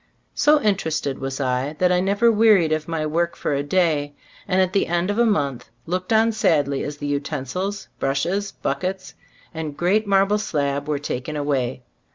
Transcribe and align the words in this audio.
So 0.33 0.59
interested 0.63 1.19
was 1.19 1.39
I, 1.39 1.75
that 1.77 1.91
I 1.91 1.99
never 1.99 2.31
wearied 2.31 2.71
of 2.71 2.87
my 2.87 3.05
work 3.05 3.35
for 3.35 3.53
a 3.53 3.61
day, 3.61 4.15
and 4.47 4.59
at 4.59 4.73
the 4.73 4.87
end 4.87 5.11
of 5.11 5.19
a 5.19 5.27
month 5.27 5.69
looked 5.85 6.11
on 6.11 6.31
sadly 6.31 6.81
as 6.83 6.97
the 6.97 7.05
utensils, 7.05 7.87
brushes, 7.99 8.51
buck 8.51 8.83
ets 8.83 9.13
and 9.53 9.77
great 9.77 10.07
marble 10.07 10.39
slab 10.39 10.87
were 10.87 10.97
taken 10.97 11.35
away. 11.35 11.83